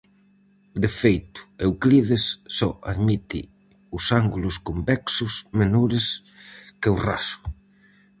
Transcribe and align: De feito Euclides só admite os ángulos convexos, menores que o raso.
De 0.83 0.89
feito 1.01 1.39
Euclides 1.65 2.25
só 2.57 2.69
admite 2.91 3.39
os 3.97 4.05
ángulos 4.21 4.55
convexos, 4.67 5.33
menores 5.59 6.05
que 6.81 6.89
o 6.95 6.97
raso. 7.07 7.39